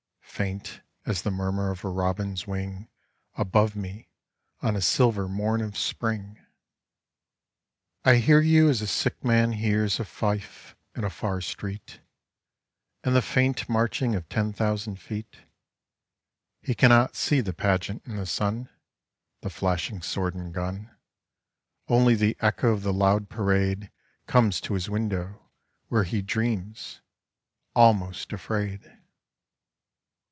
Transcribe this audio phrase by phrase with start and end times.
[0.33, 2.87] Faint as the murmur of a robin's wing
[3.35, 4.09] Above me
[4.59, 6.33] on a silver mom of Spring.
[6.33, 11.03] TWO SONGS OF LONDON I hear you as a sick man hears a life In
[11.03, 11.99] a far street,
[13.03, 15.41] And the faint marching of ten thousand feet.
[16.59, 18.67] He cannot see the pageant in the sun,
[19.41, 20.89] The flashing sword and gun;
[21.87, 23.91] Only the echo of the loud parade
[24.25, 25.51] Comes to his window
[25.89, 27.01] where he dreams,
[27.75, 28.97] almost afraid.